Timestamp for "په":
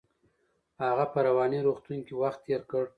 1.13-1.19